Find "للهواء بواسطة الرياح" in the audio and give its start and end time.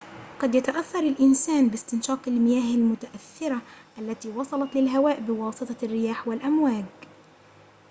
4.75-6.27